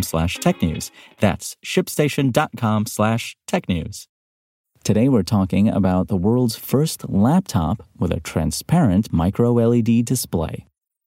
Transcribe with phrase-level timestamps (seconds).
[0.00, 0.90] slash technews.
[1.20, 4.06] That's shipstation.com slash technews.
[4.84, 10.66] Today we're talking about the world's first laptop with a transparent micro LED display.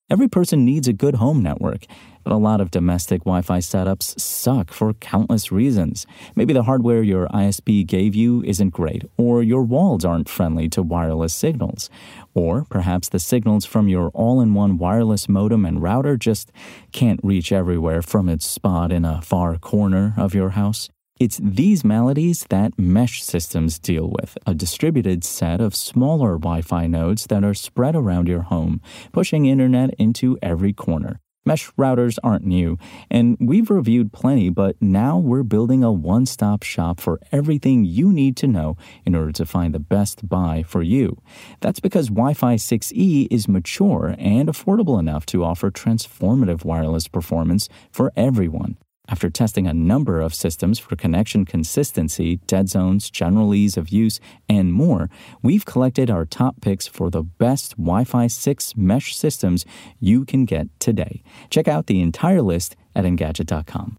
[0.09, 1.88] Every person needs a good home network,
[2.25, 6.07] but a lot of domestic Wi Fi setups suck for countless reasons.
[6.35, 10.81] Maybe the hardware your ISP gave you isn't great, or your walls aren't friendly to
[10.81, 11.89] wireless signals,
[12.34, 16.51] or perhaps the signals from your all in one wireless modem and router just
[16.91, 20.89] can't reach everywhere from its spot in a far corner of your house.
[21.17, 26.87] It's these maladies that mesh systems deal with, a distributed set of smaller Wi Fi
[26.87, 28.82] nodes that are spread around your home,
[29.13, 31.21] pushing internet into every corner.
[31.48, 32.79] Mesh routers aren't new,
[33.12, 38.12] and we've reviewed plenty, but now we're building a one stop shop for everything you
[38.12, 41.21] need to know in order to find the best buy for you.
[41.62, 47.70] That's because Wi Fi 6E is mature and affordable enough to offer transformative wireless performance
[47.91, 48.77] for everyone.
[49.07, 54.20] After testing a number of systems for connection consistency, dead zones, general ease of use,
[54.49, 55.09] and more,
[55.41, 59.65] we've collected our top picks for the best Wi Fi 6 mesh systems
[59.99, 61.21] you can get today.
[61.49, 63.98] Check out the entire list at Engadget.com.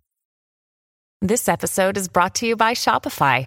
[1.23, 3.47] This episode is brought to you by Shopify.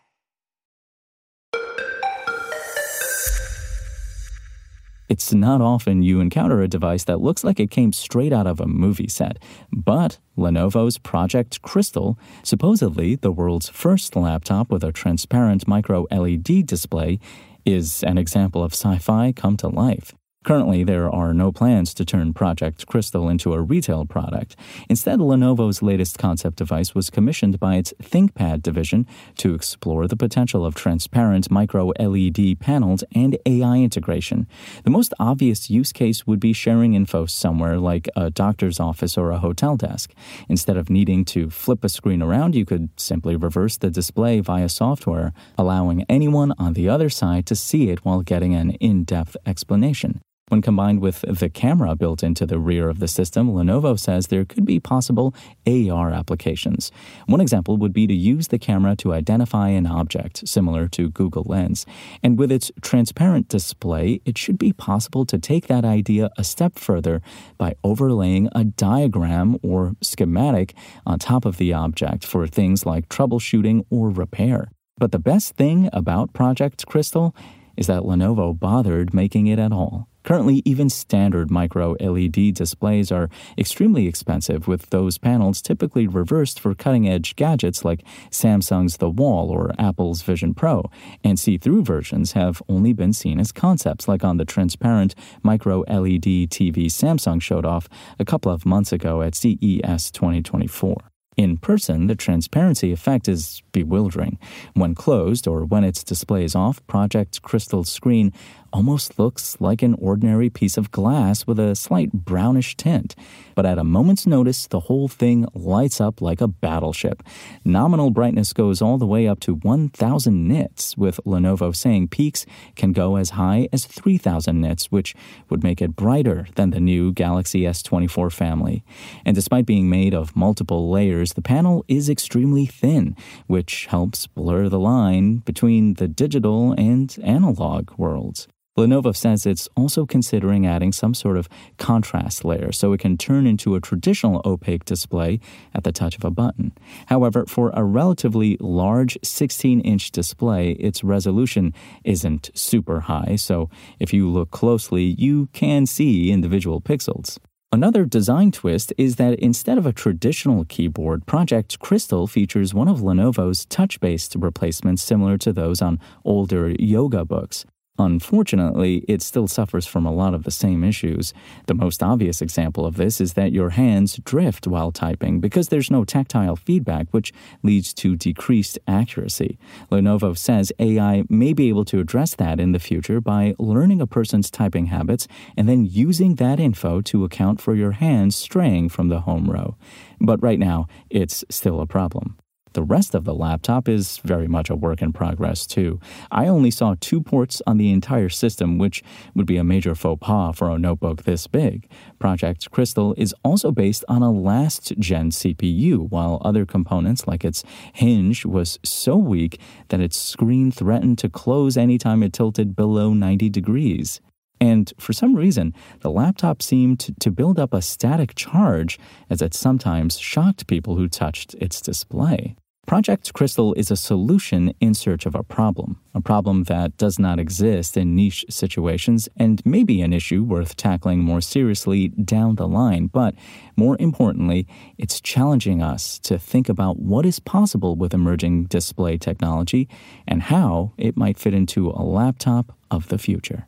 [5.11, 8.61] It's not often you encounter a device that looks like it came straight out of
[8.61, 9.39] a movie set,
[9.69, 17.19] but Lenovo's Project Crystal, supposedly the world's first laptop with a transparent micro LED display,
[17.65, 20.15] is an example of sci fi come to life.
[20.43, 24.55] Currently, there are no plans to turn Project Crystal into a retail product.
[24.89, 29.05] Instead, Lenovo's latest concept device was commissioned by its ThinkPad division
[29.37, 34.47] to explore the potential of transparent micro LED panels and AI integration.
[34.83, 39.29] The most obvious use case would be sharing info somewhere like a doctor's office or
[39.29, 40.11] a hotel desk.
[40.49, 44.69] Instead of needing to flip a screen around, you could simply reverse the display via
[44.69, 49.37] software, allowing anyone on the other side to see it while getting an in depth
[49.45, 50.19] explanation.
[50.51, 54.43] When combined with the camera built into the rear of the system, Lenovo says there
[54.43, 55.33] could be possible
[55.65, 56.91] AR applications.
[57.25, 61.45] One example would be to use the camera to identify an object, similar to Google
[61.45, 61.85] Lens.
[62.21, 66.77] And with its transparent display, it should be possible to take that idea a step
[66.77, 67.21] further
[67.57, 70.73] by overlaying a diagram or schematic
[71.05, 74.69] on top of the object for things like troubleshooting or repair.
[74.97, 77.33] But the best thing about Project Crystal
[77.77, 80.09] is that Lenovo bothered making it at all.
[80.23, 86.75] Currently, even standard micro LED displays are extremely expensive, with those panels typically reversed for
[86.75, 90.89] cutting edge gadgets like Samsung's The Wall or Apple's Vision Pro,
[91.23, 95.79] and see through versions have only been seen as concepts, like on the transparent micro
[95.81, 97.89] LED TV Samsung showed off
[98.19, 101.10] a couple of months ago at CES 2024.
[101.37, 104.37] In person, the transparency effect is bewildering.
[104.73, 108.33] When closed or when its display is off, Project Crystal's screen
[108.73, 113.15] almost looks like an ordinary piece of glass with a slight brownish tint.
[113.61, 117.21] But at a moment's notice, the whole thing lights up like a battleship.
[117.63, 122.91] Nominal brightness goes all the way up to 1,000 nits, with Lenovo saying peaks can
[122.91, 125.13] go as high as 3,000 nits, which
[125.51, 128.83] would make it brighter than the new Galaxy S24 family.
[129.25, 133.15] And despite being made of multiple layers, the panel is extremely thin,
[133.45, 138.47] which helps blur the line between the digital and analog worlds.
[138.77, 143.45] Lenovo says it's also considering adding some sort of contrast layer so it can turn
[143.45, 145.39] into a traditional opaque display
[145.73, 146.71] at the touch of a button.
[147.07, 151.73] However, for a relatively large 16 inch display, its resolution
[152.05, 153.69] isn't super high, so
[153.99, 157.37] if you look closely, you can see individual pixels.
[157.73, 162.99] Another design twist is that instead of a traditional keyboard, Project Crystal features one of
[162.99, 167.65] Lenovo's touch based replacements similar to those on older Yoga Books.
[168.01, 171.35] Unfortunately, it still suffers from a lot of the same issues.
[171.67, 175.91] The most obvious example of this is that your hands drift while typing because there's
[175.91, 177.31] no tactile feedback, which
[177.61, 179.59] leads to decreased accuracy.
[179.91, 184.07] Lenovo says AI may be able to address that in the future by learning a
[184.07, 189.09] person's typing habits and then using that info to account for your hands straying from
[189.09, 189.75] the home row.
[190.19, 192.37] But right now, it's still a problem.
[192.73, 195.99] The rest of the laptop is very much a work in progress, too.
[196.31, 199.03] I only saw two ports on the entire system, which
[199.35, 201.89] would be a major faux pas for a notebook this big.
[202.17, 207.63] Project Crystal is also based on a last gen CPU, while other components, like its
[207.93, 209.59] hinge, was so weak
[209.89, 214.21] that its screen threatened to close anytime it tilted below 90 degrees.
[214.61, 219.55] And for some reason, the laptop seemed to build up a static charge as it
[219.55, 222.55] sometimes shocked people who touched its display.
[222.87, 227.39] Project Crystal is a solution in search of a problem, a problem that does not
[227.39, 232.67] exist in niche situations and may be an issue worth tackling more seriously down the
[232.67, 233.07] line.
[233.07, 233.35] But
[233.77, 234.67] more importantly,
[234.97, 239.87] it's challenging us to think about what is possible with emerging display technology
[240.27, 243.67] and how it might fit into a laptop of the future.